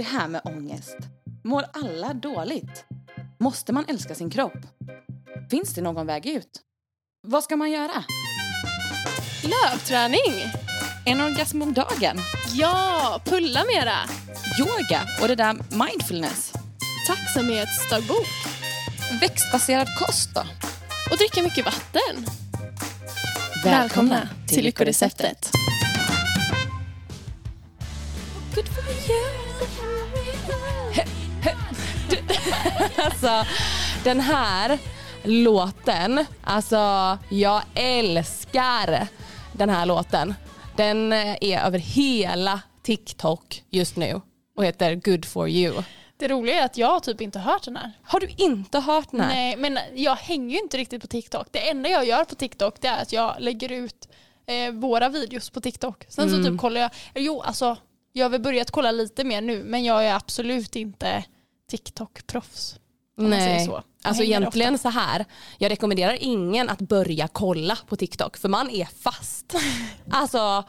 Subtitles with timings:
[0.00, 0.96] Det här med ångest.
[1.44, 2.84] Mår alla dåligt?
[3.38, 4.66] Måste man älska sin kropp?
[5.50, 6.60] Finns det någon väg ut?
[7.26, 8.04] Vad ska man göra?
[9.42, 10.34] Lövträning!
[11.06, 12.18] En orgasm om dagen?
[12.54, 13.96] Ja, pulla mera!
[14.60, 15.52] Yoga och det där
[15.86, 16.52] mindfulness?
[17.06, 18.28] Tacksamhetsdagbok.
[19.20, 20.40] Växtbaserad kost då?
[21.10, 22.26] Och dricka mycket vatten.
[24.62, 25.50] Lyckoreceptet.
[32.96, 33.44] Alltså,
[34.04, 34.78] den här
[35.24, 39.06] låten, alltså jag älskar
[39.52, 40.34] den här låten.
[40.76, 44.20] Den eh, är över hela TikTok just nu
[44.56, 45.82] och heter Good for you.
[46.16, 47.92] Det roliga är att jag har typ inte hört den här.
[48.02, 49.28] Har du inte hört den här?
[49.28, 51.46] Nej, men jag hänger ju inte riktigt på TikTok.
[51.50, 54.08] Det enda jag gör på TikTok det är att jag lägger ut
[54.46, 56.06] eh, våra videos på TikTok.
[56.08, 57.76] Sen så typ kollar jag, jo alltså
[58.12, 61.24] jag har väl börjat kolla lite mer nu men jag är absolut inte
[61.70, 62.78] TikTok-proffs.
[63.16, 63.82] Nej, så.
[64.04, 65.24] Alltså egentligen så här.
[65.58, 69.54] Jag rekommenderar ingen att börja kolla på TikTok för man är fast.
[70.10, 70.64] alltså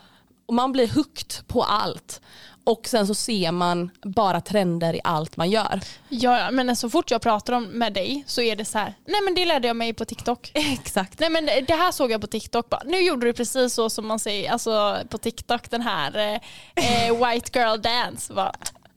[0.52, 2.22] man blir hooked på allt.
[2.64, 5.80] Och sen så ser man bara trender i allt man gör.
[6.10, 9.22] Ja, men så fort jag pratar om med dig så är det så här, nej
[9.22, 10.52] men det lärde jag mig på TikTok.
[10.54, 11.20] Exakt.
[11.20, 14.08] Nej men det här såg jag på TikTok, bara, nu gjorde du precis så som
[14.08, 16.36] man säger alltså, på TikTok, den här eh,
[16.76, 18.34] eh, white girl dance.
[18.34, 18.54] Bara,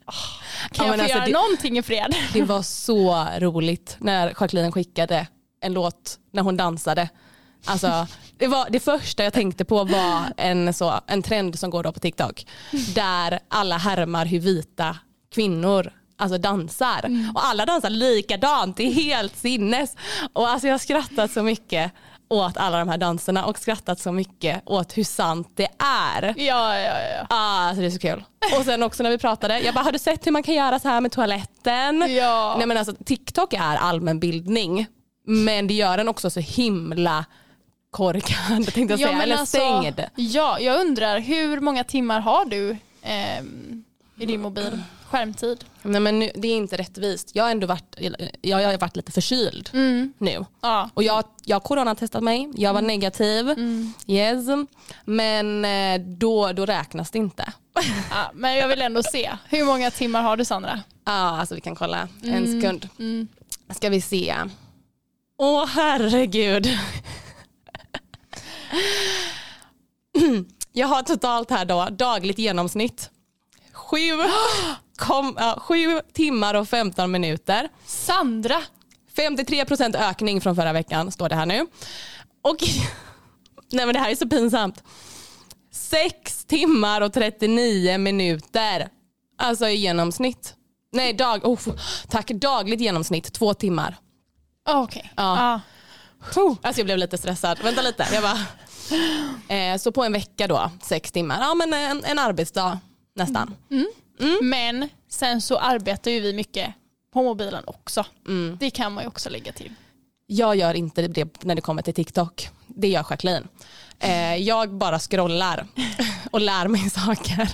[0.07, 2.15] kan Ja, jag få alltså göra det- någonting i fred?
[2.33, 5.27] Det var så roligt när Jacqueline skickade
[5.61, 7.09] en låt när hon dansade.
[7.67, 8.07] Alltså,
[8.39, 11.93] det, var, det första jag tänkte på var en, så, en trend som går då
[11.93, 12.47] på TikTok
[12.95, 14.97] där alla härmar hur vita
[15.35, 17.31] kvinnor alltså dansar.
[17.35, 19.97] Och alla dansar likadant, det är helt sinnes.
[20.33, 21.93] Och alltså jag har skrattat så mycket
[22.35, 26.35] åt alla de här danserna och skrattat så mycket åt hur sant det är.
[26.37, 27.27] Ja, ja, ja.
[27.31, 28.25] Ah, alltså det är så kul.
[28.59, 30.79] Och sen också när vi pratade, jag bara har du sett hur man kan göra
[30.79, 32.07] så här med toaletten?
[32.09, 32.55] Ja.
[32.59, 34.87] Nej men alltså TikTok är allmänbildning
[35.27, 37.25] men det gör den också så himla
[37.91, 40.01] korkad tänkte jag säga, men eller alltså, stängd.
[40.15, 43.85] Ja, jag undrar hur många timmar har du ehm,
[44.17, 44.83] i din mobil?
[45.11, 45.65] Skärmtid?
[45.83, 47.31] Nej men nu, det är inte rättvist.
[47.35, 49.71] Jag har ändå varit, jag, jag har varit lite förkyld
[50.19, 50.45] nu.
[50.63, 50.91] Ja.
[50.95, 53.55] Och jag, jag har coronatestat mig, jag var negativ,
[54.07, 54.47] yes.
[55.05, 57.53] men eh, då, då räknas det inte.
[58.11, 58.31] ja.
[58.35, 59.31] Men jag vill ändå se.
[59.49, 60.83] Hur många timmar har du Sandra?
[61.05, 62.89] Ja, alltså vi kan kolla en sekund.
[63.71, 64.35] Ska vi se.
[65.39, 66.69] Åh herregud.
[70.73, 73.11] Jag har totalt här då dagligt genomsnitt.
[73.91, 73.99] Sju,
[74.97, 77.69] kom, ja, sju timmar och 15 minuter.
[77.87, 78.63] Sandra!
[79.17, 81.67] 53% ökning från förra veckan står det här nu.
[82.43, 82.57] Och
[83.73, 84.83] nej men det här är så pinsamt.
[85.73, 88.89] 6 timmar och 39 minuter.
[89.39, 90.55] Alltså i genomsnitt.
[90.93, 91.61] Nej, dag, oh,
[92.09, 93.97] tack, dagligt genomsnitt, två timmar.
[94.69, 95.13] Oh, Okej.
[95.17, 95.61] Ja.
[96.35, 96.57] Ja.
[96.63, 97.59] Alltså jag blev lite stressad.
[97.63, 98.07] Vänta lite.
[98.13, 98.39] Jag bara,
[99.57, 101.41] eh, så på en vecka då, sex timmar.
[101.41, 102.79] Ja men en, en arbetsdag
[103.15, 103.55] nästan.
[104.43, 106.75] Men sen så arbetar ju vi mycket
[107.13, 108.07] på mobilen också.
[108.29, 108.57] Mm.
[108.61, 109.73] Det kan man ju också lägga till.
[110.27, 112.49] Jag gör inte det när det kommer till TikTok.
[112.67, 113.49] Det gör Jacqueline.
[113.99, 115.67] Eh, jag bara scrollar
[116.31, 117.49] och lär mig saker.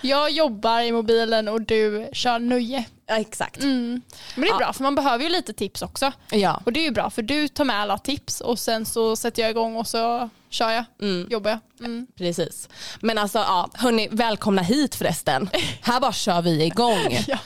[0.00, 2.84] Jag jobbar i mobilen och du kör nöje.
[3.06, 3.60] Ja, exakt.
[3.62, 4.02] Men
[4.34, 4.56] det är Ja.
[4.58, 6.12] bra för man behöver ju lite tips också.
[6.30, 6.62] Ja.
[6.66, 9.42] Och det är ju bra för du tar med alla tips och sen så sätter
[9.42, 10.84] jag igång och så kör jag,
[11.30, 11.86] jobbar jag.
[11.86, 12.06] Mm.
[12.18, 12.68] Precis.
[13.00, 15.50] Men alltså, ja, hörni, välkomna hit förresten.
[15.82, 17.18] Här bara kör vi igång.
[17.26, 17.38] Ja.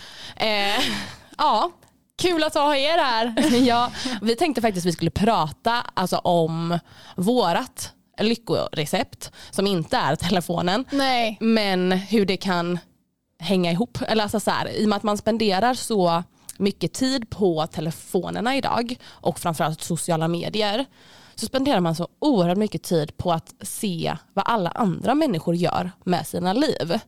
[0.46, 0.84] Eh,
[1.38, 1.70] ja,
[2.20, 3.34] Kul att ha er här.
[3.66, 6.78] ja, vi tänkte faktiskt vi skulle prata alltså, om
[7.16, 10.84] vårat lyckorecept som inte är telefonen.
[10.90, 11.36] Nej.
[11.40, 12.78] Men hur det kan
[13.38, 13.98] hänga ihop.
[14.08, 16.22] Eller alltså så här, I och med att man spenderar så
[16.56, 20.86] mycket tid på telefonerna idag och framförallt sociala medier
[21.40, 25.90] så spenderar man så oerhört mycket tid på att se vad alla andra människor gör
[26.04, 26.98] med sina liv.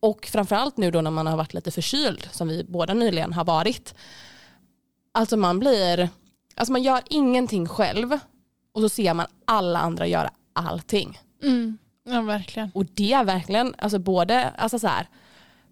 [0.00, 3.44] Och framförallt nu då när man har varit lite förkyld som vi båda nyligen har
[3.44, 3.94] varit.
[5.12, 6.08] Alltså man blir,
[6.54, 8.18] alltså man gör ingenting själv
[8.74, 11.18] och så ser man alla andra göra allting.
[11.42, 11.78] Mm.
[12.04, 12.70] Ja verkligen.
[12.74, 15.06] Och det är verkligen alltså både alltså så här,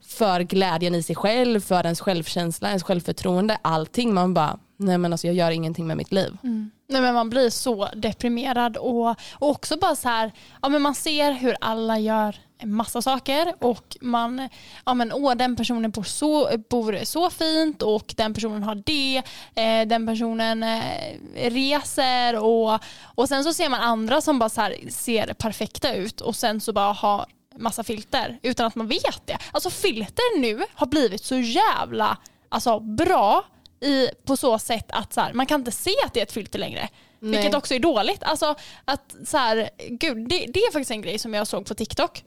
[0.06, 4.14] för glädjen i sig själv, för ens självkänsla, ens självförtroende, allting.
[4.14, 6.36] Man bara, nej men alltså jag gör ingenting med mitt liv.
[6.42, 6.70] Mm.
[6.88, 10.32] Nej, men man blir så deprimerad och, och också bara så här,
[10.62, 14.48] ja, men man ser hur alla gör en massa saker och man,
[14.86, 19.22] ja men åh den personen bor så, bor så fint och den personen har det,
[19.54, 24.60] eh, den personen eh, reser och, och sen så ser man andra som bara så
[24.60, 27.26] här ser perfekta ut och sen så bara har
[27.58, 29.38] massa filter utan att man vet det.
[29.52, 32.18] Alltså filter nu har blivit så jävla
[32.48, 33.44] alltså, bra
[33.86, 36.32] i, på så sätt att så här, man kan inte se att det är ett
[36.32, 36.88] filter längre.
[37.18, 37.30] Nej.
[37.30, 38.22] Vilket också är dåligt.
[38.22, 38.54] Alltså,
[38.84, 42.24] att, så här, gud, det, det är faktiskt en grej som jag såg på TikTok.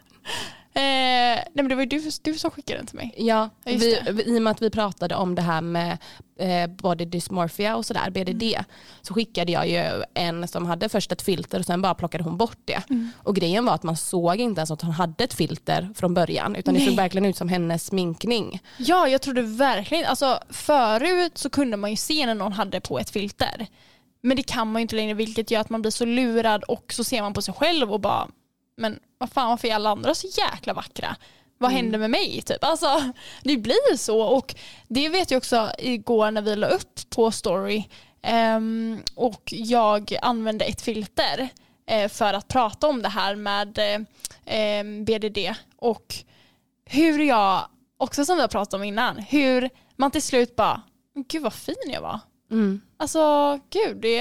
[0.74, 3.14] Eh, nej men det var ju du, du som skickade den till mig.
[3.18, 4.24] Ja, vi, det.
[4.28, 5.98] i och med att vi pratade om det här med
[6.40, 8.64] eh, body dysmorphia och sådär, BDD, Mm.
[9.02, 12.38] så skickade jag ju en som hade först ett filter och sen bara plockade hon
[12.38, 12.82] bort det.
[12.90, 13.10] Mm.
[13.24, 16.56] Och grejen var att man såg inte ens att hon hade ett filter från början,
[16.56, 16.88] utan det Nej.
[16.90, 18.60] såg verkligen ut som hennes sminkning.
[18.78, 23.00] Ja, jag trodde verkligen, alltså förut så kunde man ju se när någon hade på
[23.00, 23.68] ett filter.
[24.24, 26.94] Men det kan man ju inte längre vilket gör att man blir så lurad och
[26.94, 28.28] så ser man på sig själv och bara,
[28.82, 31.16] men vad fan varför är alla andra så jäkla vackra?
[31.58, 32.42] Vad händer med mig?
[32.42, 32.64] Typ.
[32.64, 33.12] Alltså,
[33.44, 34.56] det blir så och
[34.88, 37.84] det vet jag också igår när vi la upp på story
[38.22, 41.50] ehm, och jag använde ett filter
[41.90, 44.02] eh, för att prata om det här med eh,
[44.46, 45.38] em, BDD
[45.78, 46.16] och
[46.86, 47.68] hur jag,
[47.98, 50.82] också som vi har pratat om innan, hur man till slut bara,
[51.16, 52.20] "Men gud vad fin jag var.
[52.52, 52.82] Mm.
[52.98, 54.16] Alltså gud, det,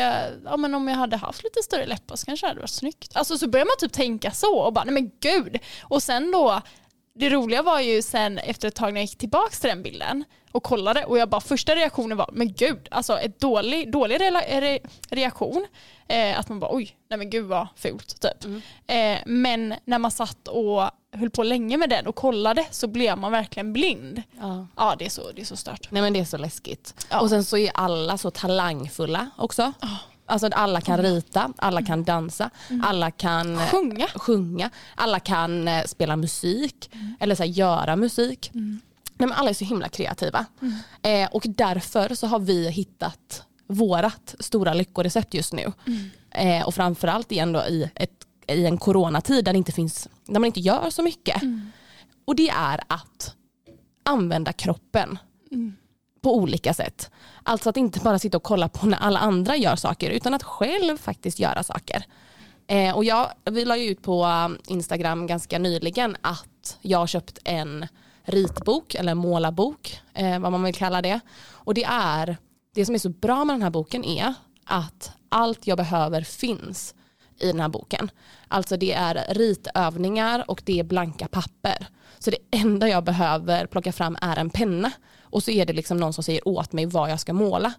[0.45, 3.17] ja, men om jag hade haft lite större läppar så kanske det hade varit snyggt.
[3.17, 5.59] Alltså så börjar man typ tänka så och bara, nej men gud.
[5.83, 6.61] Och sen då,
[7.21, 10.25] det roliga var ju sen efter ett tag när jag gick tillbaka till den bilden
[10.53, 14.61] och kollade och jag bara första reaktionen var, men gud, alltså ett dålig, dålig rela-
[14.61, 14.79] re,
[15.11, 15.67] reaktion.
[16.09, 18.45] Eh, att man bara, oj, nej men gud vad fult typ.
[18.87, 23.19] Eh, men när man satt och höll på länge med den och kollade så blev
[23.19, 24.23] man verkligen blind.
[24.41, 24.67] Ja.
[24.77, 25.91] Ja, det är så, det är så stört.
[25.91, 27.07] Nej men det är så läskigt.
[27.11, 27.21] Ja.
[27.21, 29.73] Och sen så är alla så talangfulla också.
[30.31, 32.51] Alltså att alla kan rita, alla kan dansa,
[32.83, 34.07] alla kan eh, Sjunga.
[34.15, 36.91] sjunga, alla kan eh, spela musik
[37.21, 38.51] eller så här, göra musik.
[38.55, 40.47] Nej, men alla är så himla kreativa.
[41.03, 45.73] Eh, och därför så har vi hittat vårat stora lyckorecept just nu.
[46.31, 50.41] Eh, och framförallt igen då i, ett, i en coronatid där, det inte finns, där
[50.41, 51.43] man inte gör så mycket.
[52.25, 53.35] Och det är att
[54.05, 55.19] använda kroppen
[56.23, 57.11] på olika sätt.
[57.43, 60.43] Alltså att inte bara sitta och kolla på när alla andra gör saker utan att
[60.43, 62.05] själv faktiskt göra saker.
[62.67, 67.07] Eh, och jag, vi la ju ut på um, Instagram ganska nyligen att jag har
[67.07, 67.87] köpt en
[68.23, 71.21] ritbok eller målarbok, eh, vad man vill kalla det.
[71.51, 72.37] Och det är,
[72.75, 74.35] det som är så bra med den här boken är
[74.65, 76.95] att allt jag behöver finns
[77.41, 78.11] i den här boken.
[78.49, 81.87] Alltså det är ritövningar och det är blanka papper.
[82.19, 84.93] Så det enda jag behöver plocka fram är en penna
[85.31, 87.73] och så är det liksom någon som säger åt mig vad jag ska måla.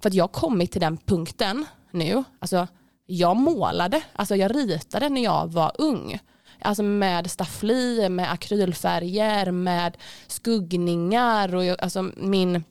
[0.00, 2.68] För att jag har kommit till den punkten nu, alltså
[3.06, 6.18] jag målade, alltså jag ritade när jag var ung.
[6.60, 12.64] Alltså med staffli, med akrylfärger, med skuggningar och jag, alltså min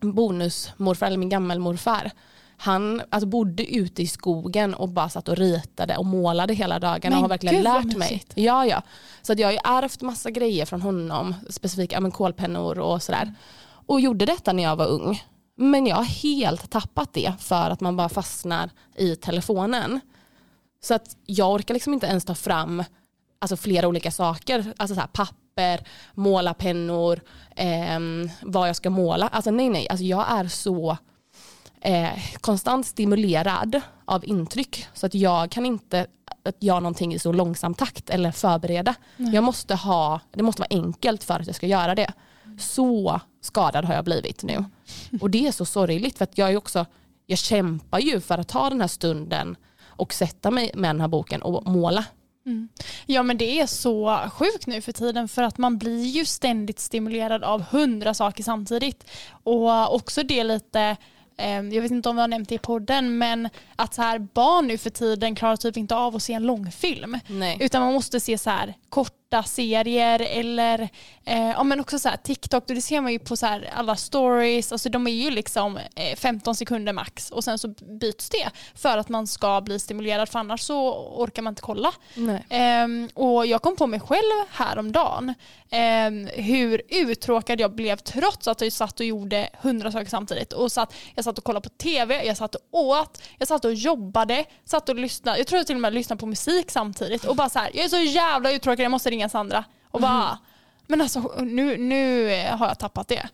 [0.00, 2.12] bonusmorfar eller min gammelmorfar
[2.60, 7.16] han alltså, bodde ute i skogen och bara satt och ritade och målade hela dagarna
[7.16, 8.24] och har verkligen gud, lärt mig.
[8.34, 8.82] Ja, ja.
[9.22, 13.34] Så att jag har ju ärvt massa grejer från honom, specifika ja, kolpennor och sådär.
[13.88, 15.22] Och gjorde detta när jag var ung.
[15.56, 20.00] Men jag har helt tappat det för att man bara fastnar i telefonen.
[20.80, 22.84] Så att jag orkar liksom inte ens ta fram
[23.38, 24.74] alltså, flera olika saker.
[24.76, 27.20] Alltså så här, papper, målarpennor,
[27.56, 29.28] ehm, vad jag ska måla.
[29.28, 30.96] Alltså nej nej, alltså, jag är så
[31.80, 36.06] eh, konstant stimulerad av intryck så att jag kan inte
[36.44, 38.94] att göra någonting i så långsam takt eller förbereda.
[39.16, 42.12] Jag måste ha, det måste vara enkelt för att jag ska göra det.
[42.58, 44.64] Så skadad har jag blivit nu.
[45.20, 46.86] Och det är så sorgligt för att jag är också,
[47.26, 51.08] jag kämpar ju för att ta den här stunden och sätta mig med den här
[51.08, 52.04] boken och måla.
[53.06, 56.78] Ja men det är så sjukt nu för tiden för att man blir ju ständigt
[56.78, 59.10] stimulerad av hundra saker samtidigt.
[59.30, 60.96] Och också det lite,
[61.38, 64.18] eh, jag vet inte om vi har nämnt det i podden, men att så här,
[64.18, 67.18] barn nu för tiden klarar typ inte av att se en långfilm.
[67.60, 68.74] Utan man måste se så här
[69.28, 70.88] korta serier eller
[71.24, 72.64] eh, ja, men också så här TikTok.
[72.66, 74.72] Det ser man ju på så här alla stories.
[74.72, 77.68] Alltså de är ju liksom eh, 15 sekunder max och sen så
[78.00, 81.92] byts det för att man ska bli stimulerad för annars så orkar man inte kolla.
[82.48, 85.34] Ehm, och jag kom på mig själv häromdagen
[85.72, 90.52] um, hur uttråkad jag blev trots att jag satt och gjorde hundra saker samtidigt.
[90.52, 93.74] Och satt, jag satt och kollade på tv, jag satt och åt, jag satt och
[93.74, 95.38] jobbade, satt och lyssnade.
[95.38, 97.84] Jag tror jag till och med lyssnade på musik samtidigt och bara så här, jag
[97.84, 99.64] är så jävla uttråkad, jag måste ringa Sandra.
[99.90, 100.38] Och bara,
[100.86, 103.28] men alltså nu, nu har jag tappat det.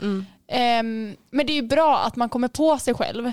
[0.49, 3.33] Ehm, men det är ju bra att man kommer på sig själv.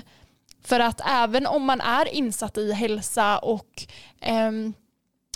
[0.64, 3.86] För att även om man är insatt i hälsa och
[4.20, 4.72] ehm,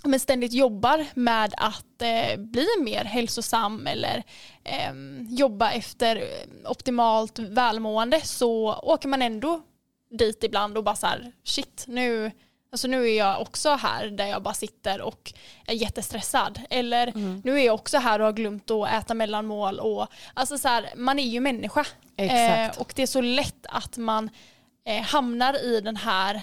[0.05, 4.23] men ständigt jobbar med att eh, bli mer hälsosam eller
[4.65, 4.93] eh,
[5.29, 6.25] jobba efter
[6.65, 9.63] optimalt välmående så åker man ändå
[10.11, 12.31] dit ibland och bara så här, shit nu,
[12.77, 15.33] Alltså nu är jag också här där jag bara sitter och
[15.67, 16.61] är jättestressad.
[16.71, 17.13] Eller
[17.45, 19.79] nu är jag också här och har glömt att äta mellanmål.
[19.79, 21.87] Och, alltså så här, man är ju människa.
[22.17, 24.31] Eh, och det är så lätt att man
[24.87, 26.43] eh, hamnar i den här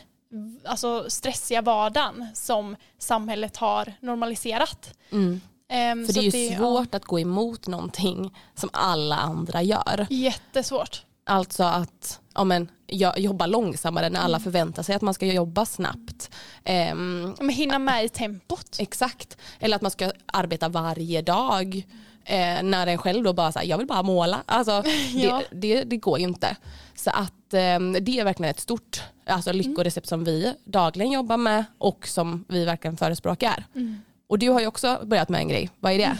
[0.65, 4.93] alltså, stressiga vardagen som samhället har normaliserat.
[5.11, 5.41] Mm.
[5.69, 10.07] Ehm, För det är ju ja, svårt att gå emot någonting som alla andra gör.
[10.09, 11.05] jättesvårt.
[11.25, 12.71] Alltså att ja, men,
[13.17, 14.25] jobba långsammare när Mm.
[14.25, 16.29] alla förväntar sig att man ska jobba snabbt.
[16.63, 18.75] Ehm, Men hinna med i tempot.
[18.79, 19.37] exakt.
[19.59, 21.87] Eller att man ska arbeta varje dag.
[22.25, 24.43] Eh, när en själv då bara säger jag vill bara måla.
[24.45, 25.41] Alltså, Ja.
[25.51, 26.55] det, det, det går ju inte.
[26.95, 31.65] Så att ehm, det är verkligen ett stort alltså, lyckorecept som vi dagligen jobbar med
[31.77, 33.65] och som vi verkligen förespråkar.
[34.27, 35.69] Och du har ju också börjat med en grej.
[35.79, 36.17] Vad är det?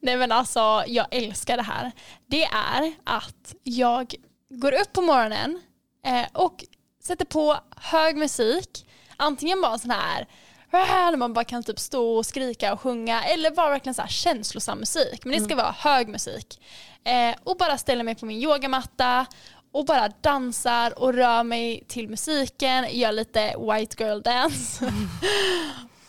[0.00, 1.92] Nej men alltså jag älskar det här.
[2.26, 4.14] Det är att jag
[4.48, 5.62] går upp på morgonen
[6.06, 6.64] eh, och
[7.02, 8.86] sätter på hög musik.
[9.16, 10.26] Antingen bara sån här
[11.10, 14.08] där man bara kan typ stå och skrika och sjunga eller bara verkligen så här
[14.08, 15.24] känslosam musik.
[15.24, 16.60] Men det ska vara hög musik.
[17.04, 19.26] Eh, och bara ställer mig på min yogamatta
[19.72, 24.84] och bara dansar och rör mig till musiken, gör lite white girl dance.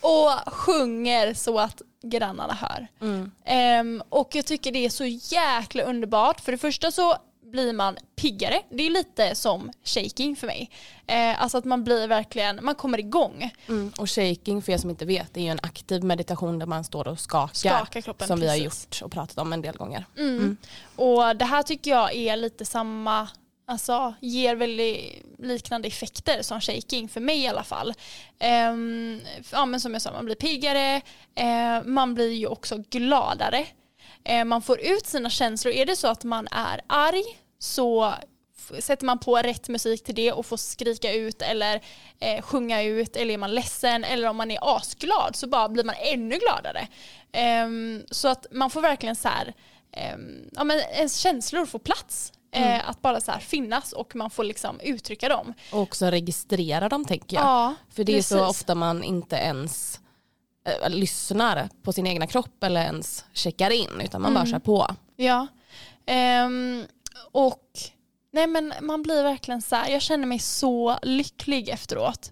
[0.00, 2.88] och sjunger så att grannarna hör.
[3.44, 6.40] Ehm, och jag tycker det är så jäkla underbart.
[6.40, 7.16] För det första så
[7.50, 8.62] blir man piggare.
[8.70, 10.70] Det är lite som shaking för mig.
[11.06, 13.50] Eh, alltså att man blir verkligen, man kommer igång.
[13.68, 13.92] Mm.
[13.98, 16.84] Och shaking för er som inte vet det är ju en aktiv meditation där man
[16.84, 17.54] står och skakar.
[17.54, 18.86] Skakar kroppen, som vi har precis.
[18.86, 20.06] gjort och pratat om en del gånger.
[20.16, 20.56] Mm.
[20.96, 23.28] Och det här tycker jag är lite samma,
[23.66, 27.94] alltså ger väldigt liknande effekter som shaking för mig i alla fall.
[28.38, 29.20] Ehm,
[29.52, 31.00] ja men som jag sa, man blir piggare,
[31.34, 33.66] eh, man blir ju också gladare.
[34.24, 35.74] Eh, man får ut sina känslor.
[35.74, 37.24] Är det så att man är arg
[37.58, 38.14] så
[38.78, 41.80] sätter man på rätt musik till det och får skrika ut eller
[42.20, 45.84] eh, sjunga ut eller är man ledsen eller om man är asglad så bara blir
[45.84, 46.88] man ännu gladare.
[47.32, 49.54] Ehm, så att man får verkligen så här,
[49.92, 52.32] ehm, ja men ens känslor får plats.
[52.56, 55.54] Eh, att bara så här finnas och man får liksom uttrycka dem.
[55.72, 57.44] Och också registrera dem tänker jag.
[57.46, 58.50] Ja, För det är så precis.
[58.60, 60.00] ofta man inte ens
[60.82, 64.42] eh, lyssnar på sin egna kropp eller ens checkar in utan man Mm.
[64.42, 64.86] bara kör på.
[65.16, 65.46] Ja.
[66.06, 66.84] Ehm,
[67.32, 67.62] och
[68.32, 72.30] nej men man blir verkligen så här, jag känner mig så lycklig efteråt.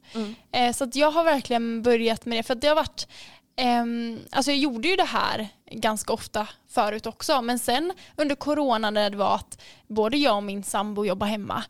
[0.53, 2.43] Eh, så att jag har verkligen börjat med det.
[2.43, 3.09] För att det har varit,
[3.63, 7.43] Um, alltså jag gjorde ju det här ganska ofta förut också.
[7.43, 11.65] Men sen under corona när det var att både jag och min sambo jobbar hemma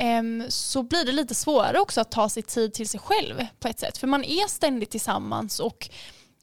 [0.00, 3.68] um, så blir det lite svårare också att ta sig tid till sig själv på
[3.68, 3.98] ett sätt.
[3.98, 5.88] För man är ständigt tillsammans och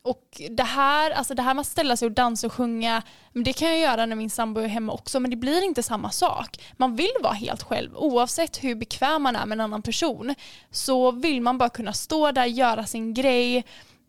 [0.05, 3.01] och det här, alltså det här med att ställa sig och dansa och sjunga,
[3.33, 6.11] det kan jag göra när min sambo är hemma också, men det blir inte samma
[6.11, 6.59] sak.
[6.77, 10.35] Man vill vara helt själv, oavsett hur bekväm man är med en annan person,
[10.71, 13.63] så vill man bara kunna stå där, göra sin grej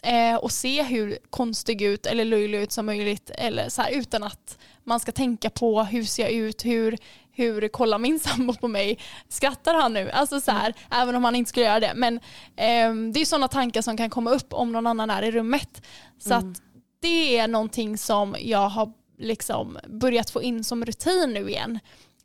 [0.05, 4.23] eh, och se hur konstig ut eller löjlig ut som möjligt, eller så här, utan
[4.23, 6.99] att man ska tänka på hur ser jag ut, hur,
[7.33, 10.11] hur kollar min sambo på mig, skrattar han nu?
[10.11, 11.93] Alltså så här, även om han inte skulle göra det.
[11.95, 12.21] Men
[12.57, 15.83] ehm, det är sådana tankar som kan komma upp om någon annan är i rummet.
[16.19, 16.63] Så att
[17.01, 21.79] det är någonting som jag har liksom börjat få in som rutin nu igen.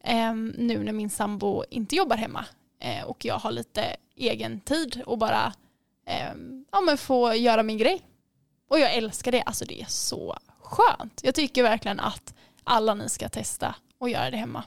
[0.04, 2.46] Ehm, nu när min sambo inte jobbar hemma
[2.80, 5.54] eh, och jag har lite egen tid och bara
[6.10, 8.02] Ehm, ja, men få göra min grej.
[8.70, 11.20] Och jag älskar det, alltså det är så skönt.
[11.24, 14.64] Jag tycker verkligen att alla ni ska testa och göra det hemma.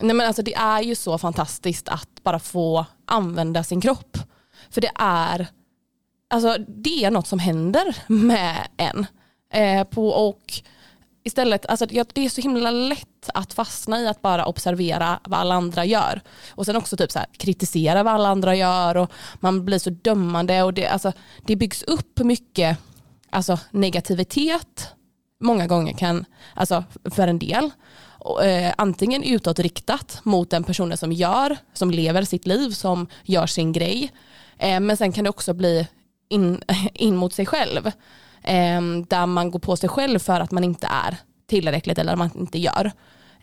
[0.00, 4.18] Nej, men alltså, det är ju så fantastiskt att bara få använda sin kropp.
[4.70, 5.46] För det är,
[6.30, 9.06] alltså, det är något som händer med en.
[9.52, 10.62] Eh, på, och
[11.24, 15.54] istället, alltså, det är så himla lätt att fastna i att bara observera vad alla
[15.54, 16.20] andra gör.
[16.50, 19.90] Och sen också typ så här, kritisera vad alla andra gör och man blir så
[19.90, 20.62] dömande.
[20.62, 21.12] Och det, alltså,
[21.46, 22.78] det byggs upp mycket
[23.30, 24.88] alltså, negativitet
[25.40, 26.24] många gånger kan,
[26.54, 27.70] alltså för en del,
[28.18, 33.46] och, eh, antingen utåtriktat mot den personen som gör, som lever sitt liv, som gör
[33.46, 34.12] sin grej.
[34.58, 35.88] Eh, men sen kan det också bli
[36.28, 36.62] in,
[36.94, 37.90] in mot sig själv.
[38.44, 42.30] Eh, där man går på sig själv för att man inte är tillräckligt eller man
[42.34, 42.92] inte gör.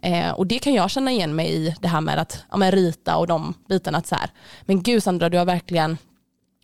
[0.02, 2.72] Eh, och det kan jag känna igen mig i det här med att ja, men
[2.72, 3.98] rita och de bitarna.
[3.98, 4.30] Att så här,
[4.62, 5.98] men gud Sandra, du har verkligen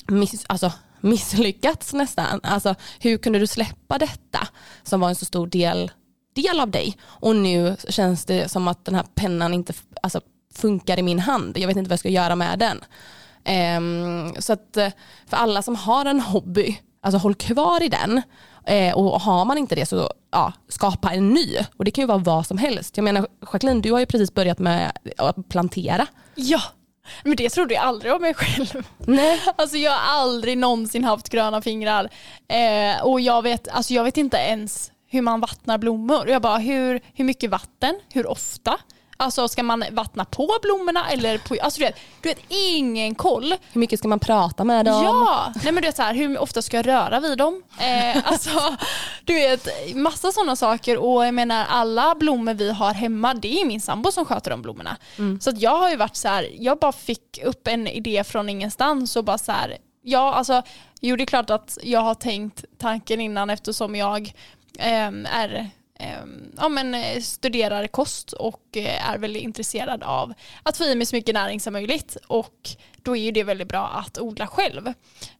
[0.07, 2.39] miss, alltså, misslyckats nästan.
[2.43, 4.47] Alltså, hur kunde du släppa detta
[4.83, 5.91] som var en så stor del,
[6.35, 6.97] del av dig?
[7.03, 9.73] Och nu känns det som att den här pennan inte
[10.03, 10.21] alltså,
[10.55, 11.57] funkar i min hand.
[11.57, 12.83] Jag vet inte vad jag ska göra med den.
[13.43, 14.89] Eh, så att eh,
[15.27, 18.21] för alla som har en hobby, alltså håll kvar i den.
[18.67, 21.57] Eh, och har man inte det så ja, skapa en ny.
[21.77, 22.97] Och det kan ju vara vad som helst.
[22.97, 26.07] Jag menar Jacqueline, du har ju precis börjat med att plantera.
[26.35, 26.61] Ja,
[27.23, 28.87] men det trodde jag aldrig om mig själv.
[28.97, 29.41] Nej.
[29.55, 32.09] Alltså jag har aldrig någonsin haft gröna fingrar.
[32.47, 36.29] Eh, och jag vet, alltså jag vet inte ens hur man vattnar blommor.
[36.29, 37.99] Jag bara, hur, hur mycket vatten?
[38.09, 38.77] Hur ofta?
[39.17, 43.55] Alltså ska man vattna på blommorna eller på, alltså du vet, du vet ingen koll.
[43.71, 45.03] Hur mycket ska man prata med dem?
[45.03, 47.63] Ja, nej men du vet så här, hur ofta ska jag röra vid dem?
[47.79, 48.77] Eh, alltså,
[49.23, 53.65] du vet massa sådana saker och jag menar alla blommor vi har hemma det är
[53.65, 54.97] min sambo som sköter de blommorna.
[55.17, 55.39] Mm.
[55.39, 59.15] Så jag har ju varit så här, jag bara fick upp en idé från ingenstans
[59.15, 60.61] och bara så här, ja alltså,
[61.01, 64.33] jo det är klart att jag har tänkt tanken innan eftersom jag
[64.79, 65.69] eh, är
[66.57, 70.33] ja, men, eh, studerar kost och eh, är väldigt intresserad av
[70.63, 73.67] att få i mig så mycket näring som möjligt och då är ju det väldigt
[73.67, 74.93] bra att odla själv.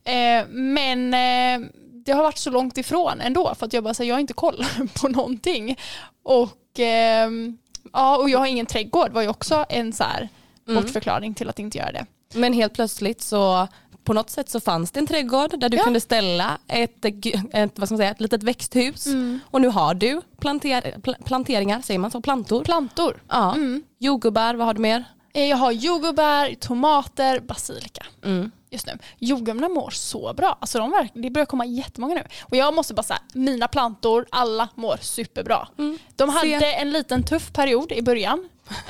[0.04, 4.10] Ehm, men eh, det har varit så långt ifrån ändå för att jag bara säger
[4.10, 4.66] jag har inte koll
[5.02, 5.78] på någonting
[6.24, 7.58] och ehm,
[7.94, 10.30] ja och jag har ingen trädgård var ju också en så här
[10.68, 10.82] mm.
[10.82, 12.06] bortförklaring till att inte göra det.
[12.34, 13.68] Men helt plötsligt så
[14.06, 15.84] på något sätt så fanns det en trädgård där du ja.
[15.84, 19.40] kunde ställa ett, ett, vad ska man säga, ett litet växthus mm.
[19.52, 20.96] och nu har du planter,
[21.26, 22.64] planteringar, säger man så, plantor?
[22.64, 23.24] Plantor.
[23.30, 23.56] Ja.
[23.56, 23.84] Mm.
[24.00, 25.04] Jordgubbar, vad har du mer?
[25.34, 28.06] Eh, jag har jordgubbar, tomater, basilika.
[28.24, 28.52] Mm.
[28.70, 28.98] Just nu.
[29.20, 30.58] Jordgubbarna mår så bra.
[30.62, 32.24] Alltså de det börjar komma jättemånga nu.
[32.44, 35.68] Och jag måste bara säga, mina plantor, alla mår superbra.
[35.78, 35.98] Mm.
[36.16, 36.74] De hade Se.
[36.74, 38.50] en liten tuff period i början.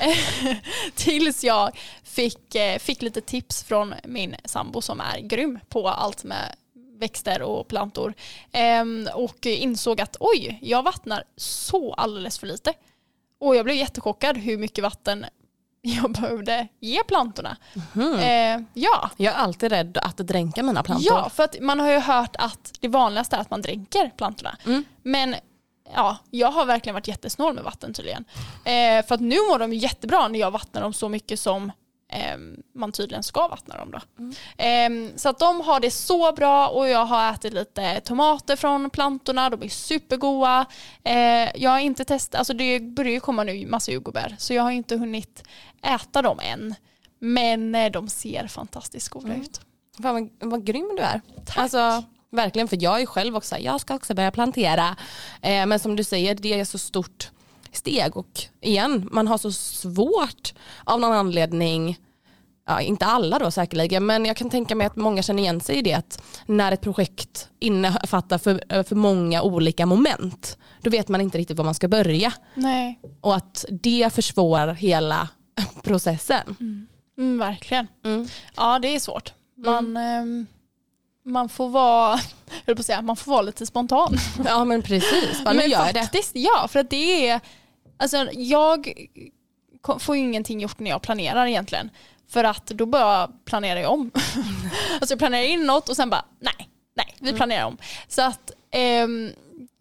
[0.94, 1.78] Tills jag
[2.16, 6.56] fick, eh, fick lite tips från min sambo som är grym på allt med
[6.98, 8.14] växter och plantor.
[8.52, 12.72] Ehm, och insåg att oj, jag vattnar så alldeles för lite.
[13.40, 15.26] Och jag blev jättechockad hur mycket vatten
[15.82, 17.56] jag behövde ge plantorna.
[17.94, 18.18] Mm.
[18.18, 19.10] Eh, ja.
[19.16, 21.16] Jag är alltid rädd att dränka mina plantor.
[21.16, 24.56] Ja, för att man har ju hört att det vanligaste är att man dränker plantorna.
[24.66, 24.84] Mm.
[25.02, 25.34] Men
[25.94, 28.24] ja, jag har verkligen varit jättesnål med vatten tydligen.
[28.64, 31.72] Eh, för att nu mår de jättebra när jag vattnar dem så mycket som
[32.74, 33.90] man tydligen ska vattna dem.
[33.90, 34.00] Då.
[34.18, 35.06] Mm.
[35.06, 38.90] Eh, så att de har det så bra och jag har ätit lite tomater från
[38.90, 40.66] plantorna, de är supergoda.
[41.04, 44.62] Eh, jag har inte testat, alltså det börjar ju komma nu massa jordgubbar så jag
[44.62, 45.42] har inte hunnit
[45.82, 46.74] äta dem än.
[47.18, 49.40] Men eh, de ser fantastiskt goda mm.
[49.40, 49.60] ut.
[50.02, 51.20] Fan vad, vad grym du är.
[51.46, 51.58] Tack.
[51.58, 54.96] Alltså, Verkligen, för jag är själv också, jag ska också börja plantera.
[55.42, 57.30] Men som du säger, det är så stort
[57.76, 61.98] steg och igen, man har så svårt av någon anledning
[62.66, 65.76] ja, inte alla då säkerligen, men jag kan tänka mig att många känner igen sig
[65.76, 71.20] i det att när ett projekt innefattar för, för många olika moment, då vet man
[71.20, 72.32] inte riktigt var man ska börja.
[72.54, 73.00] Nej.
[73.20, 75.28] Och att det försvårar hela
[75.82, 76.56] processen.
[76.60, 76.86] Mm.
[77.18, 77.86] Mm, verkligen.
[78.04, 78.28] Mm.
[78.56, 79.32] Ja, det är svårt.
[79.56, 80.46] Man, mm.
[80.46, 80.46] eh,
[81.32, 82.20] man får vara,
[82.64, 84.16] jag på säga, man får vara lite spontan.
[84.44, 86.40] Ja men precis, bara, men gör faktiskt, det.
[86.40, 87.40] Ja, för att det är,
[87.96, 88.92] alltså jag
[89.98, 91.90] får ju ingenting gjort när jag planerar egentligen.
[92.28, 94.10] För att då bara planerar jag om.
[95.00, 97.36] alltså jag planerar in något och sen bara, nej, nej, vi mm.
[97.36, 97.78] planerar om.
[98.08, 99.08] Så att eh,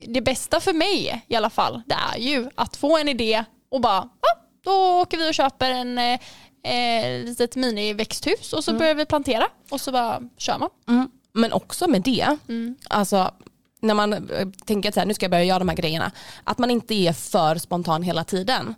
[0.07, 3.81] det bästa för mig i alla fall, det är ju att få en idé och
[3.81, 8.79] bara, ah, då åker vi och köper en eh, litet mini-växthus och så mm.
[8.79, 10.69] börjar vi plantera och så bara kör man.
[10.87, 11.09] Mm.
[11.33, 12.75] Men också med det, mm.
[12.89, 13.31] alltså
[13.79, 16.11] när man eh, tänker att här, nu ska jag börja göra de här grejerna,
[16.43, 18.75] att man inte är för spontan hela tiden.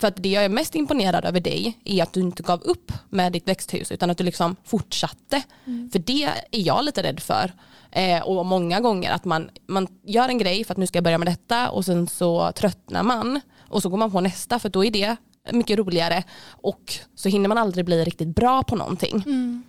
[0.00, 2.92] För att det jag är mest imponerad över dig är att du inte gav upp
[3.08, 5.42] med ditt växthus utan att du liksom fortsatte.
[5.66, 5.90] Mm.
[5.90, 7.52] För det är jag lite rädd för.
[7.90, 11.04] Eh, och många gånger att man, man gör en grej för att nu ska jag
[11.04, 14.68] börja med detta och sen så tröttnar man och så går man på nästa för
[14.68, 15.16] då är det
[15.52, 19.22] mycket roligare och så hinner man aldrig bli riktigt bra på någonting.
[19.26, 19.62] Mm.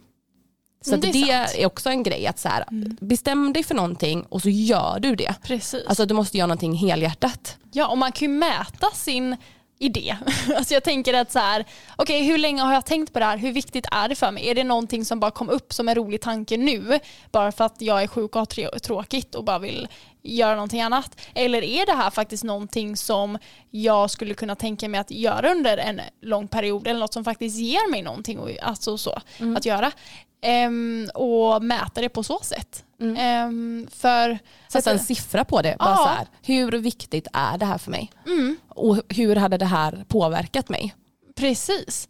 [0.82, 2.98] Så det, det är, också en grej att så här, mm.
[3.02, 5.36] bestäm dig för någonting och så gör du det.
[5.44, 5.86] Precis.
[5.88, 7.58] Alltså du måste göra någonting helhjärtat.
[7.72, 9.36] Ja och man kan ju mäta sin
[9.80, 10.18] idé.
[10.56, 11.66] Alltså jag tänker att så här,
[11.96, 13.38] okej okay, hur länge har jag tänkt på det här?
[13.38, 14.50] Hur viktigt är det för mig?
[14.50, 17.00] Är det någonting som bara kom upp som en rolig tanke nu?
[17.32, 19.88] Bara för att jag är sjuk och har tråkigt och bara vill
[20.24, 21.22] göra någonting annat?
[21.34, 23.38] Eller är det här faktiskt någonting som
[23.70, 27.58] jag skulle kunna tänka mig att göra under en lång period eller något som faktiskt
[27.58, 29.58] ger mig någonting alltså så, mm.
[29.58, 29.92] att göra?
[30.68, 32.86] Um, och mäta det på så sätt.
[33.02, 33.48] Mm.
[33.48, 35.76] Um, för, Sätta en siffra på det.
[35.80, 35.98] Bara ja.
[35.98, 38.12] så här, hur viktigt är det här för mig?
[38.26, 38.58] Mm.
[38.70, 40.96] Och hur hade det här påverkat mig?
[41.36, 42.10] Precis.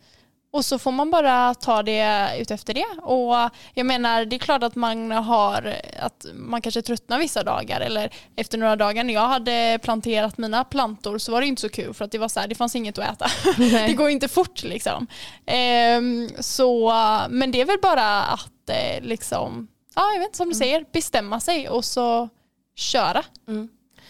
[0.51, 3.01] Och så får man bara ta det utefter det.
[3.01, 7.81] Och jag menar, det är klart att man har, att man kanske tröttnar vissa dagar
[7.81, 11.69] eller efter några dagar när jag hade planterat mina plantor så var det inte så
[11.69, 13.27] kul för att det var så här, det fanns inget att äta.
[13.88, 15.07] det går inte fort liksom.
[15.45, 16.93] Ehm, så,
[17.29, 20.85] men det är väl bara att eh, liksom ja, jag vet inte, som du säger,
[20.91, 22.29] bestämma sig och så
[22.75, 23.23] köra.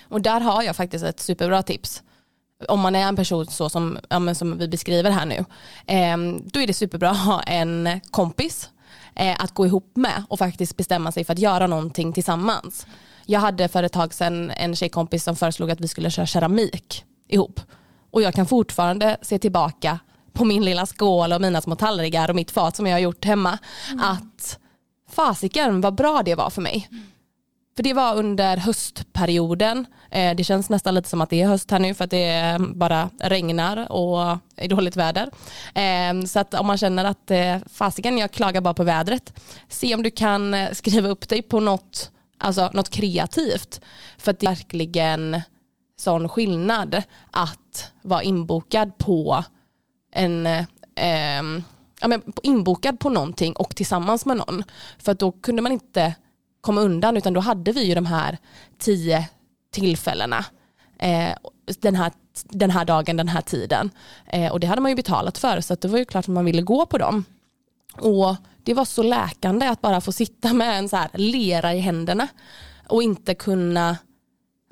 [0.09, 2.03] Och där har jag faktiskt ett superbra tips.
[2.67, 5.45] Om man är en person så som, ja, som vi beskriver här nu.
[5.87, 8.69] Eh, då är det superbra att ha en kompis
[9.15, 12.87] eh, att gå ihop med och faktiskt bestämma sig för att göra någonting tillsammans.
[13.25, 17.03] Jag hade för ett tag sedan en tjejkompis som föreslog att vi skulle köra keramik
[17.27, 17.61] ihop.
[18.11, 19.99] Och jag kan fortfarande se tillbaka
[20.33, 23.25] på min lilla skål och mina små tallrikar och mitt fat som jag har gjort
[23.25, 23.57] hemma.
[24.01, 24.59] Att
[25.09, 26.89] fasiken vad bra det var för mig.
[27.79, 29.85] För det var under höstperioden.
[30.11, 32.57] Eh, det känns nästan lite som att det är höst här nu för att det
[32.75, 35.29] bara regnar och är dåligt väder.
[35.73, 39.39] Ehm, så att om man känner att eh, fasiken jag klagar bara på vädret.
[39.69, 43.81] Se om du kan eh, skriva upp dig på något, alltså något kreativt.
[44.17, 45.41] För att det är verkligen
[45.99, 49.43] sån skillnad att vara inbokad på
[50.13, 50.65] en eh,
[50.95, 51.63] ehm,
[52.01, 54.63] ja, men inbokad på någonting och tillsammans med någon.
[54.97, 56.15] För att då kunde man inte
[56.61, 58.37] komma undan utan då hade vi ju de här
[58.77, 59.29] tio
[59.71, 60.45] tillfällena
[60.99, 61.33] eh,
[61.79, 62.11] den, här,
[62.43, 63.89] den här dagen, den här tiden.
[64.25, 66.33] Eh, och det hade man ju betalat för så att det var ju klart att
[66.33, 67.25] man ville gå på dem.
[67.93, 71.79] Och det var så läkande att bara få sitta med en så här lera i
[71.79, 72.27] händerna
[72.87, 73.97] och inte kunna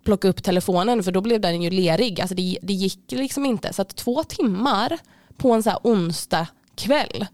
[0.06, 2.22] plocka upp telefonen för då blev den ju lerig.
[2.22, 3.74] Alltså det, det gick liksom inte.
[3.74, 4.98] Så att två timmar
[5.38, 7.26] på en så här onsdag kväll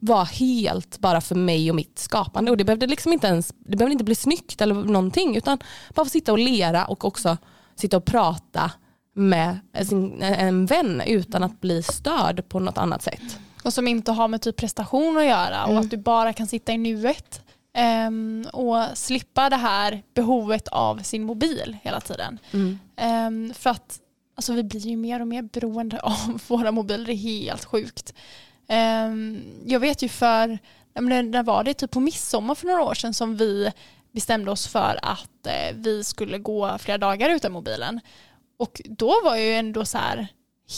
[0.00, 3.76] var helt bara för mig och mitt skapande och det behövde liksom inte ens det
[3.76, 5.58] behövde inte bli snyggt eller någonting utan
[5.94, 7.36] bara få sitta och lera och också
[7.76, 8.70] sitta och prata
[9.14, 13.38] med sin, en vän utan att bli störd på något annat sätt.
[13.64, 15.80] Och som inte har med typ prestation att göra och Mm.
[15.82, 17.42] att du bara kan sitta i nuet.
[17.74, 22.38] ehm, och slippa det här behovet av sin mobil hela tiden.
[22.96, 23.98] Ehm, för att
[24.36, 28.14] alltså, vi blir ju mer och mer beroende av våra mobiler, det är helt sjukt.
[28.72, 30.58] Ehm, jag vet ju för,
[30.94, 33.72] när var det typ på midsommar för några år sedan som vi
[34.12, 38.00] bestämde oss för att eh, vi skulle gå flera dagar utan mobilen.
[38.58, 40.28] Och då var jag ju ändå så här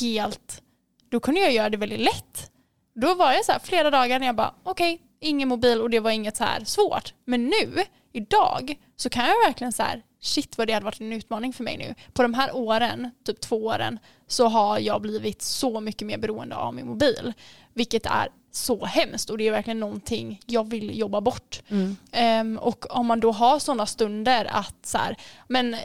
[0.00, 0.62] helt,
[1.10, 2.50] då kunde jag göra det väldigt lätt.
[2.94, 6.00] Då var jag så här flera dagar när jag bara okej, ingen mobil och det
[6.00, 7.14] var inget så här svårt.
[7.24, 11.12] Men nu, idag, så kan jag verkligen så här shit vad det hade varit en
[11.12, 11.94] utmaning för mig nu.
[12.12, 16.56] På de här åren, typ två åren, så har jag blivit så mycket mer beroende
[16.56, 17.32] av min mobil.
[17.74, 21.62] Vilket är så hemskt och det är verkligen någonting jag vill jobba bort.
[22.12, 25.16] Ehm, och om man då har sådana stunder att så här,
[25.48, 25.76] men,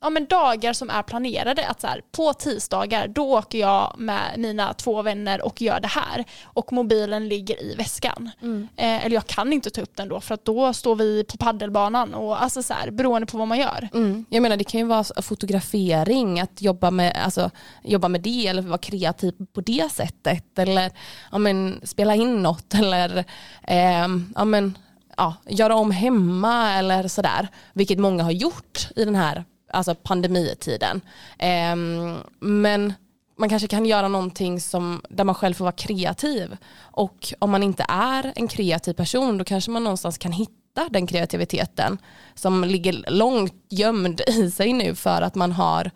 [0.00, 4.34] ja, men dagar som är planerade, att så här, på tisdagar då åker jag med
[4.38, 8.30] mina två vänner och gör det här och mobilen ligger i väskan.
[8.76, 11.36] Eh, eller jag kan inte ta upp den då för att då står vi på
[11.36, 13.88] paddelbanan och alltså så här, beroende på vad man gör.
[13.94, 14.24] Mm.
[14.30, 17.50] Jag menar det kan ju vara fotografering, att jobba med, alltså,
[17.82, 20.92] jobba med det eller vara kreativ på det sättet eller
[21.32, 23.24] ja, men, spela in något eller
[23.62, 24.78] ehm, ja, men,
[25.16, 27.48] ja, göra om hemma eller sådär.
[27.72, 31.00] Vilket många har gjort i den här alltså, pandemitiden.
[31.38, 32.92] Ehm, men
[33.40, 36.56] man kanske kan göra någonting som, där man själv får vara kreativ.
[36.80, 41.06] Och om man inte är en kreativ person då kanske man någonstans kan hitta den
[41.06, 41.98] kreativiteten
[42.34, 45.90] som ligger långt gömd i sig nu för att man har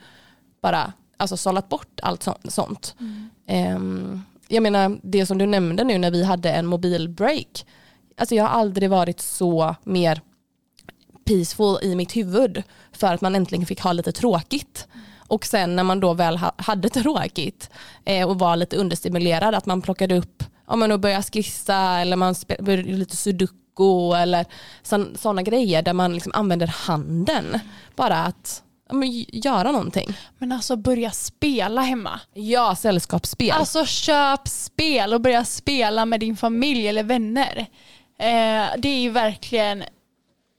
[0.63, 2.95] bara alltså, sållat bort allt så, sånt.
[3.47, 7.67] Ehm, jag menar det som du nämnde nu när vi hade en mobilbreak.
[8.17, 10.21] Alltså jag har aldrig varit så mer
[11.25, 14.87] peaceful i mitt huvud för att man äntligen fick ha lite tråkigt.
[15.29, 17.71] Och sen när man då väl ha, hade tråkigt
[18.05, 22.17] eh, och var lite understimulerad att man plockade upp ja, men och började skissa eller
[22.17, 24.47] man spe- började lite sudoku eller
[25.19, 27.61] sådana grejer där man liksom använder handen.
[27.97, 30.17] Bara att ja, men, göra någonting.
[30.39, 32.21] Men alltså börja spela hemma.
[32.35, 33.51] Ja, sällskapsspel.
[33.51, 37.67] Alltså köp spel och börja spela med din familj eller vänner.
[38.19, 39.85] Eh, det är ju verkligen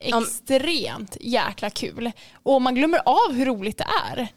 [0.08, 2.12] extremt jäkla kul.
[2.44, 4.28] Och man glömmer av hur roligt det är.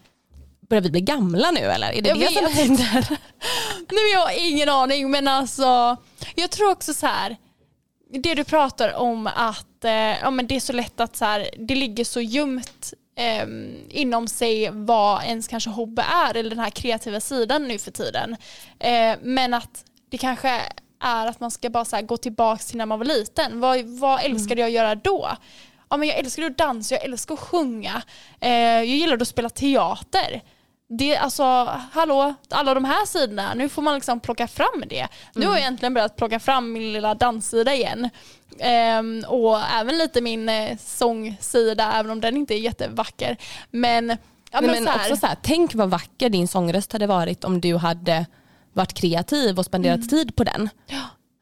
[0.68, 1.92] Börjar vi bli gamla nu eller?
[1.92, 2.52] Är det Jag det som vet.
[2.54, 3.08] händer?
[3.90, 5.96] Nu jag har ingen aning men alltså
[6.34, 7.36] jag tror också så här
[8.10, 11.50] det du pratar om att eh, ja, men det är så lätt att så här,
[11.58, 13.46] det ligger så ljumt eh,
[13.90, 18.36] inom sig vad ens kanske hobby är eller den här kreativa sidan nu för tiden.
[18.78, 20.62] Eh, men att det kanske
[21.00, 23.60] är att man ska bara så gå tillbaka till när man var liten.
[23.60, 25.28] Vad, vad älskade jag att göra då?
[25.88, 28.02] Ja, men jag älskade att dansa, jag älskar att sjunga,
[28.40, 30.42] eh, jag gillade att spela teater
[30.88, 31.42] det, alltså,
[31.92, 35.08] hallå, alla de här sidorna, nu får man liksom plocka fram det.
[35.34, 38.10] Nu har jag egentligen börjat plocka fram min lilla danssida igen.
[38.58, 43.36] Ehm, och även lite min eh, sångsida, även om den inte är jättevacker.
[43.70, 44.16] Men, ja,
[44.52, 47.44] Nej, men, men så här, också så här, tänk vad vacker din sångröst hade varit
[47.44, 48.26] om du hade
[48.78, 50.08] varit kreativ och spenderat Mm.
[50.08, 50.70] tid på den.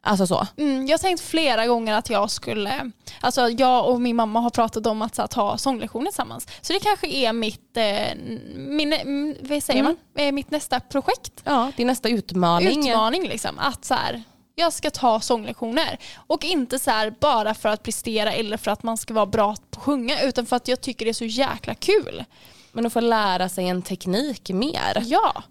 [0.03, 0.47] Alltså så.
[0.57, 4.51] Mm, jag har tänkt flera gånger att jag skulle, alltså jag och min mamma har
[4.51, 6.47] pratat om att så, ta sånglektioner tillsammans.
[6.61, 8.17] Så det kanske är mitt, eh,
[8.57, 9.97] min, mm, vad säger Mm.
[10.15, 10.27] man?
[10.27, 11.33] Eh, mitt nästa projekt.
[11.45, 12.79] Ja, är nästa utmaning.
[12.89, 13.59] Utmaning liksom.
[13.59, 14.23] Att så här,
[14.55, 15.99] jag ska ta sånglektioner.
[16.27, 19.55] Och inte så här bara för att prestera eller för att man ska vara bra
[19.55, 22.25] på att sjunga utan för att jag tycker det är så jäkla kul.
[22.73, 25.03] Men att få lära sig en teknik mer.
[25.07, 25.43] Ja.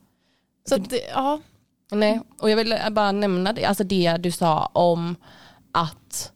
[0.70, 1.40] Så att, det- ja.
[1.92, 5.16] Nej, och jag vill bara nämna det, alltså det du sa om
[5.72, 6.32] att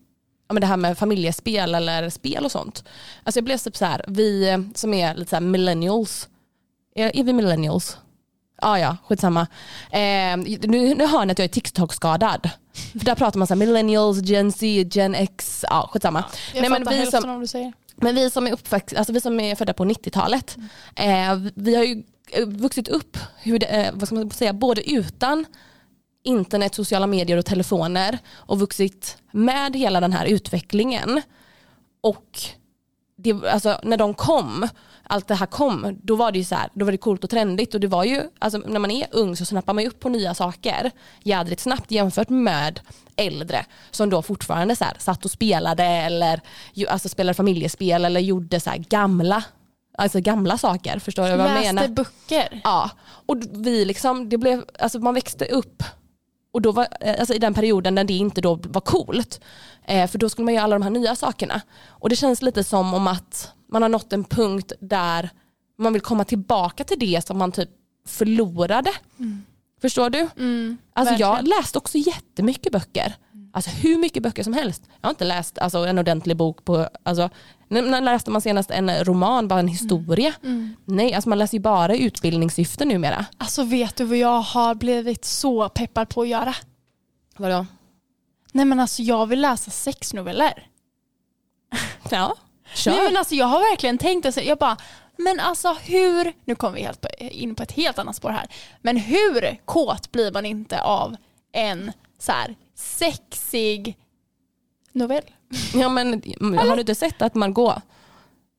[0.47, 2.83] ja, men det här med familjespel eller spel och sånt.
[3.23, 6.29] Alltså jag blev typ så här, vi som är lite så här millennials,
[6.95, 7.97] är, är vi millennials?
[8.62, 9.41] Ah, ja, skitsamma.
[9.91, 12.49] Eh, nu, nu hör ni att jag är TikTok-skadad.
[12.91, 16.23] För där pratar man så här millennials, gen Z, gen X, ja skitsamma.
[16.53, 17.73] Jag Nej, men vi som- om du säger.
[18.01, 20.57] Men vi som är, uppväxt, alltså vi som är födda på 90-talet,
[20.95, 24.91] eh, vi har ju Eh, vuxit upp hur det, eh, vad ska man säga, både
[24.91, 25.45] utan
[26.23, 31.21] internet, sociala medier och telefoner och vuxit med hela den här utvecklingen.
[32.01, 32.39] Och
[33.17, 34.67] det, alltså, när de kom,
[35.03, 37.29] allt det här kom, då var det ju så här, då var det coolt och
[37.29, 39.99] trendigt och det var ju, alltså, när man är ung så snappar man ju upp
[39.99, 40.91] på nya saker
[41.23, 42.79] jädrigt snabbt jämfört med
[43.15, 46.41] äldre som då fortfarande så här, satt och spelade eller
[46.89, 49.43] alltså, spelade familjespel eller gjorde så här gamla,
[49.99, 50.99] alltså gamla saker.
[50.99, 51.81] Förstår du vad jag menar?
[51.81, 52.62] Läste böcker.
[52.63, 52.89] Ja,
[53.25, 55.83] och vi liksom, det blev, alltså man växte upp
[56.51, 59.41] och då var, eh, alltså i den perioden när det inte då var coolt.
[59.85, 61.62] Eh, för då skulle man göra alla de här nya sakerna.
[61.88, 65.29] Och det känns lite som om att man har nått en punkt där
[65.77, 67.69] man vill komma tillbaka till det som man typ
[68.07, 68.91] förlorade.
[69.81, 70.27] Förstår du?
[70.38, 73.15] Mm, Alltså jag läste också jättemycket böcker.
[73.51, 74.83] Alltså hur mycket böcker som helst.
[75.01, 77.29] Jag har inte läst alltså, en ordentlig bok på, alltså,
[77.67, 80.33] när, när läste man senast en roman, bara en historia?
[80.43, 80.75] Mm.
[80.85, 83.25] Nej, alltså man läser ju bara i utbildningssyfte numera.
[83.38, 86.55] Alltså vet du vad jag har blivit så peppad på att göra?
[87.38, 87.65] Vadå?
[88.51, 90.67] Nej men alltså jag vill läsa sexnoveller.
[92.12, 92.35] Ja,
[92.73, 92.91] kör.
[92.91, 94.77] Nej men alltså jag har verkligen tänkt att jag bara,
[95.17, 98.47] men alltså hur, nu kommer vi helt på, in på ett helt annat spår här,
[98.81, 101.15] men hur kåt blir man inte av
[101.51, 103.97] en så här sexig
[104.91, 105.23] novell?
[105.73, 106.21] ja, men,
[106.58, 107.75] har du inte sett att Margot,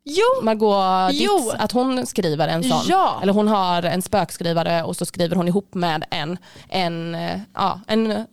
[0.05, 1.39] Jo, Margot Jo.
[1.39, 2.81] Ditz, att hon skriver en sån?
[2.89, 3.19] Ja.
[3.23, 7.81] Eller hon har en spökskrivare och så skriver hon ihop med en, en, eh, ja,
[7.87, 8.25] en eh,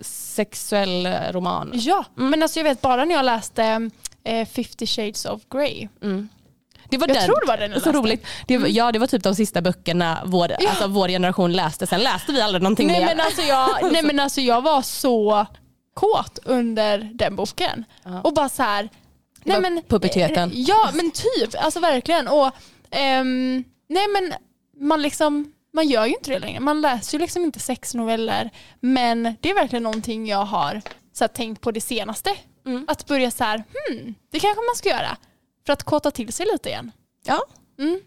[0.00, 1.70] sexuell eh, roman.
[1.74, 2.04] ja.
[2.14, 3.90] men alltså jag vet bara när jag läste
[4.24, 5.88] eh, 50 shades of Grey.
[6.02, 6.28] Mm.
[6.90, 7.24] Det var Jag den.
[7.24, 8.26] tror det var den jag Så roligt.
[8.46, 10.68] Det var, ja det var typ de sista böckerna vår, Ja.
[10.70, 11.86] alltså, vår generation läste.
[11.86, 13.06] Sen läste vi aldrig någonting Nej mer.
[13.06, 15.46] men, alltså jag, nej men alltså jag var så
[15.94, 17.84] kåt under den boken.
[18.04, 18.20] Ja.
[18.20, 18.88] Och bara så här.
[19.44, 20.50] Det var men, puberteten.
[20.50, 22.28] eh, Ja men typ, alltså verkligen.
[22.28, 22.50] Och,
[22.90, 24.32] ehm, nej men
[24.88, 26.60] man liksom, man gör ju inte det längre.
[26.60, 28.50] Man läser ju liksom inte sexnoveller.
[28.80, 32.30] Men det är verkligen någonting jag har så här, tänkt på det senaste.
[32.66, 32.84] Mm.
[32.88, 35.16] Att börja så här, hmm, det kanske man ska göra.
[35.66, 36.92] För att kåta till sig lite igen.
[37.24, 37.42] Ja,
[37.78, 38.00] Mm.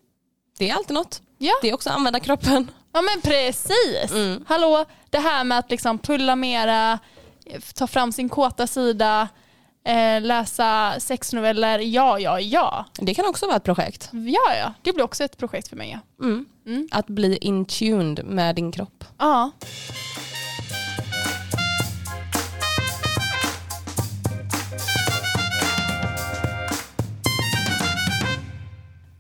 [0.58, 1.22] det är alltid något.
[1.38, 1.54] Ja.
[1.62, 2.72] Det är också att använda kroppen.
[2.94, 4.12] Ja men precis.
[4.12, 4.46] Mm.
[4.48, 7.00] Hallå, det här med att liksom pulla mera,
[7.76, 9.28] ta fram sin kåta sida,
[9.86, 12.86] eh, läsa sexnoveller, ja ja ja.
[12.94, 14.10] Det kan också vara ett projekt.
[14.12, 15.92] Ja ja, det blir också ett projekt för mig.
[16.18, 16.26] Ja.
[16.26, 16.46] Mm.
[16.66, 16.88] Mm.
[16.92, 19.04] Att bli in tuned med din kropp.
[19.18, 19.52] ja.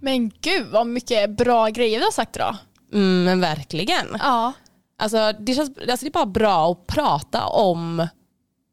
[0.03, 2.55] Men gud vad mycket bra grejer vi har sagt idag.
[2.93, 4.07] Mm, men verkligen.
[4.19, 4.53] Ja.
[4.97, 8.07] Alltså, det, känns, alltså, det är bara bra att prata om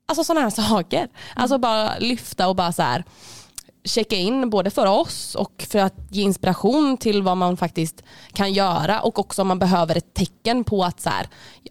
[0.09, 1.09] alltså, sådana här saker.
[1.35, 3.05] Alltså bara lyfta och bara så här
[3.85, 8.53] checka in både för oss och för att ge inspiration till vad man faktiskt kan
[8.53, 11.29] göra och också om man behöver ett tecken på att så här,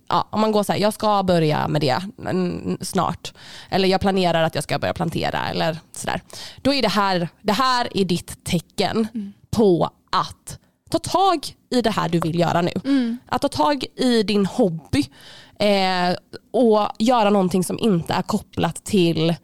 [0.08, 3.34] ja, om man går så här, jag ska börja med det mm, snart
[3.70, 6.22] eller jag planerar att jag ska börja plantera eller sådär.
[6.62, 9.08] Då är det här, det här är ditt tecken
[9.52, 10.60] på att
[10.90, 12.72] ta tag i det här du vill göra nu.
[13.26, 15.06] Att ta tag i din hobby
[15.60, 16.16] eh,
[16.52, 19.36] och göra någonting som inte är kopplat till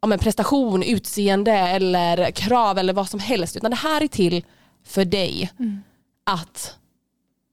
[0.00, 3.56] ja, men prestation, utseende eller krav eller vad som helst.
[3.56, 4.44] Utan det här är till
[4.86, 5.50] för dig.
[6.24, 6.76] Att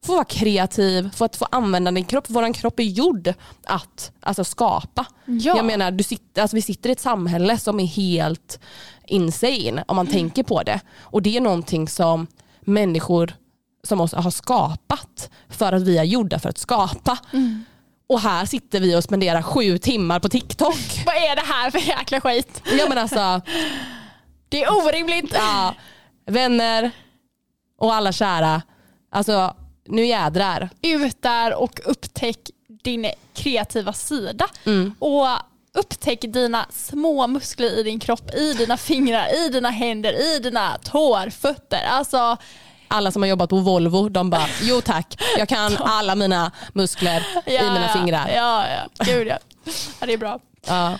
[0.05, 2.25] få vara kreativ, få att få använda din kropp.
[2.27, 3.33] Vår kropp är gjord
[3.65, 5.05] att alltså, skapa.
[5.25, 5.55] Ja.
[5.57, 8.59] Jag menar, du sitter, alltså, vi sitter i ett samhälle som är helt
[9.12, 10.80] insane om man tänker på det.
[11.00, 12.28] Och det är någonting som
[12.62, 13.34] människor
[13.84, 17.17] som oss har skapat för att vi är gjorda för att skapa.
[18.10, 20.76] Och här sitter vi och spenderar sju timmar på TikTok.
[21.06, 22.62] Vad är det här för jäkla skit?
[22.78, 23.41] Ja men alltså,
[24.50, 25.34] Det är orimligt.
[25.34, 25.76] ja,
[26.26, 26.91] vänner
[27.78, 28.62] och alla kära.
[29.12, 29.56] Alltså
[29.88, 30.69] nu jädrar.
[30.82, 32.39] Ut där och upptäck
[32.84, 34.45] din kreativa sida.
[34.65, 34.95] Mm.
[35.00, 35.28] Och
[35.77, 40.77] upptäck dina små muskler i din kropp, i dina fingrar, i dina händer, i dina
[40.77, 41.84] tår, fötter.
[41.89, 42.38] Alltså,
[42.88, 47.19] Alla som har jobbat på Volvo, de bara, jo tack, jag kan alla mina muskler
[47.45, 48.29] i ja, mina fingrar.
[48.36, 49.05] Ja, ja.
[49.05, 49.38] Gud ja.
[49.99, 50.05] ja.
[50.05, 50.39] Det är bra.
[50.67, 50.97] Ja.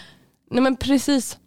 [0.52, 1.38] Nej men precis.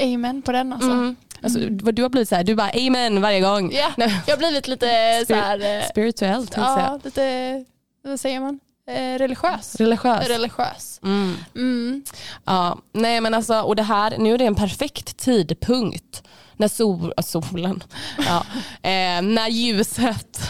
[0.00, 0.90] Amen på den alltså.
[0.90, 1.16] Mm.
[1.42, 3.72] Alltså, vad Du har blivit så här, du bara amen varje gång.
[3.72, 5.84] Ja, jag har blivit lite så här, eh,
[6.18, 6.46] säga.
[6.56, 7.64] ja, lite,
[8.02, 8.60] vad säger man?
[8.88, 9.74] Eh, religiös.
[9.74, 10.28] Religiös.
[10.28, 11.00] Religiös.
[11.02, 11.34] Mm.
[11.54, 12.02] Mm.
[12.44, 16.22] Ja, nej men alltså, och det här, nu är det en perfekt tidpunkt
[16.56, 17.82] när sol, äh, solen,
[18.18, 18.46] ja,
[18.82, 20.40] eh, när ljuset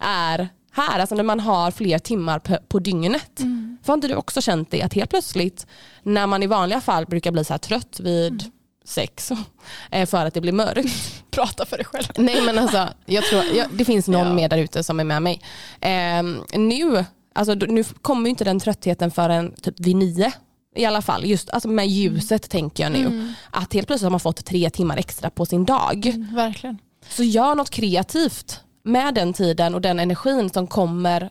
[0.00, 3.40] är här, alltså när man har fler timmar på, på dygnet.
[3.40, 3.78] Mm.
[3.82, 5.66] För har inte du också känt det att helt plötsligt
[6.02, 8.44] när man i vanliga fall brukar bli så här trött vid
[8.84, 9.30] sex
[9.90, 11.22] eh, för att det blir mörkt.
[11.30, 12.06] Prata för dig själv.
[12.16, 14.32] Nej men alltså, jag tror, jag, det finns någon Ja.
[14.34, 15.40] mer där ute som är med mig.
[15.80, 16.22] Eh,
[16.58, 20.32] nu, alltså, nu kommer ju inte den tröttheten förrän typ vid nio.
[20.76, 22.98] I alla fall, just alltså med ljuset tänker jag nu.
[23.06, 23.32] Mm.
[23.50, 26.06] Att helt plötsligt har man fått tre timmar extra på sin dag.
[26.06, 26.78] Mm, verkligen.
[27.08, 31.30] Så gör något kreativt med den tiden och den energin som kommer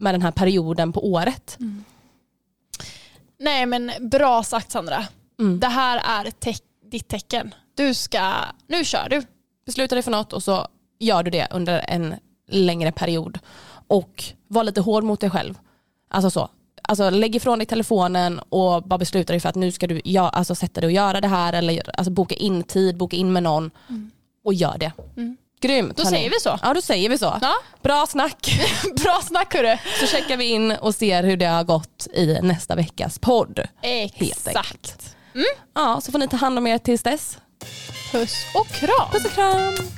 [0.00, 1.58] med den här perioden på året.
[3.40, 5.06] Nej men bra sagt Sandra.
[5.40, 5.60] Mm.
[5.60, 7.54] Det här är te- ditt tecken.
[7.76, 8.34] Du ska,
[8.66, 9.22] nu kör du.
[9.66, 10.66] Besluta dig för något och så
[10.98, 12.14] gör du det under en
[12.50, 13.38] längre period.
[13.88, 15.58] Och var lite hård mot dig själv.
[16.10, 16.48] Alltså så.
[16.82, 20.28] Alltså lägg ifrån dig telefonen och bara besluta dig för att nu ska du ja,
[20.28, 23.42] alltså sätta dig och göra det här eller alltså boka in tid, boka in med
[23.42, 23.70] någon
[24.44, 24.92] och gör det.
[25.16, 25.36] Mm.
[25.60, 25.96] Grymt.
[25.96, 26.16] Då hörni.
[26.16, 26.58] säger vi så.
[26.62, 27.38] Ja då säger vi så.
[27.42, 27.54] Ja.
[27.82, 28.60] Bra snack.
[29.02, 29.76] Bra snack hörru.
[30.00, 33.60] Så checkar vi in och ser hur det har gått i nästa veckas podd.
[33.82, 35.16] Exakt.
[35.74, 37.38] Ja, så får ni ta hand om er tills dess.
[38.12, 39.10] Puss och kram.
[39.12, 39.97] Puss och kram.